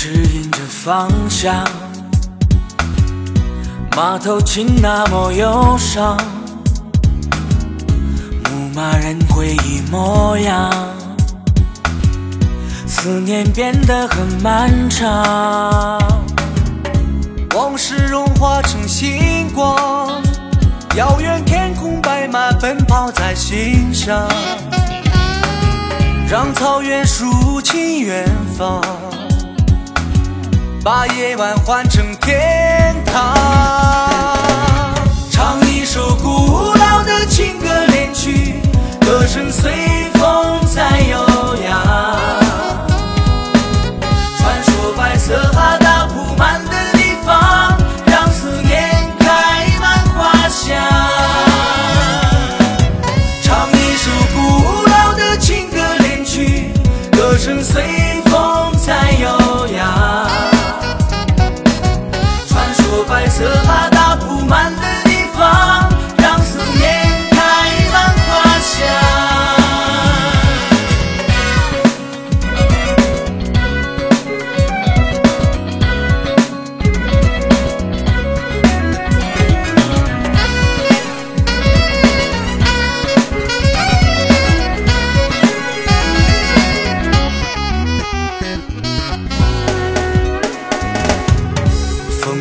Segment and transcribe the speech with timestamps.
[0.00, 1.52] 指引着方向，
[3.96, 6.16] 马头琴那么忧伤，
[8.44, 10.70] 牧马人回忆模样，
[12.86, 15.98] 思念变得很漫长。
[17.56, 20.22] 往事融化成星光，
[20.94, 24.28] 遥远天空，白马奔跑在心上，
[26.30, 28.24] 让草原抒情远
[28.56, 28.80] 方，
[30.82, 32.57] 把夜晚换成天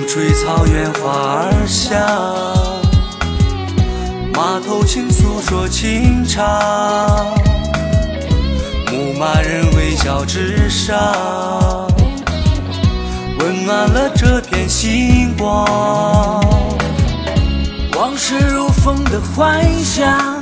[0.08, 2.00] 风吹草原花儿香，
[4.34, 6.48] 马头琴诉说情长，
[8.90, 10.98] 牧马人微笑之上，
[13.40, 15.66] 温暖了这片星光。
[17.98, 20.42] 往事如风的幻想，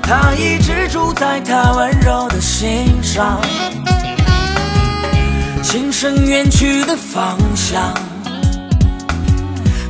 [0.00, 3.40] 它一直住在他温柔的心上。
[5.64, 7.92] 琴声远去的方向，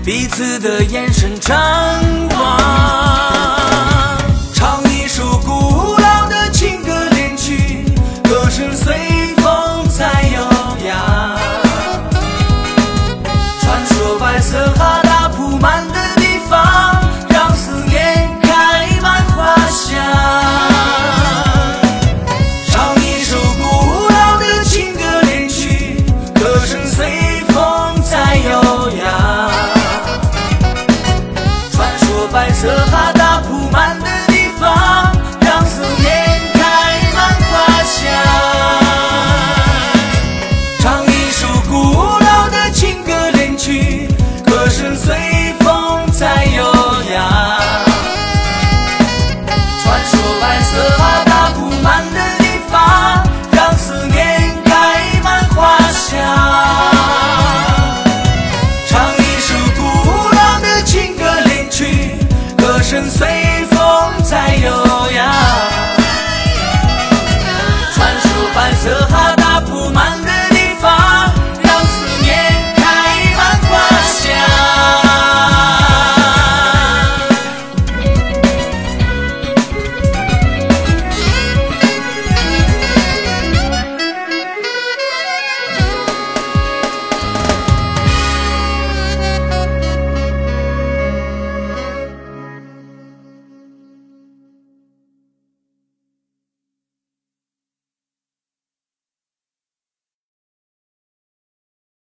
[0.09, 1.98] 彼此的眼神长